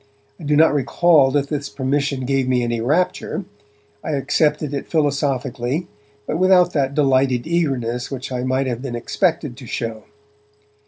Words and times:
I 0.39 0.43
do 0.45 0.55
not 0.55 0.73
recall 0.73 1.29
that 1.29 1.49
this 1.49 1.69
permission 1.69 2.25
gave 2.25 2.49
me 2.49 2.63
any 2.63 2.81
rapture; 2.81 3.45
I 4.03 4.13
accepted 4.13 4.73
it 4.73 4.87
philosophically 4.87 5.87
but 6.25 6.39
without 6.39 6.73
that 6.73 6.95
delighted 6.95 7.45
eagerness 7.45 8.09
which 8.09 8.31
I 8.31 8.41
might 8.41 8.65
have 8.65 8.81
been 8.81 8.95
expected 8.95 9.55
to 9.57 9.67
show. 9.67 10.05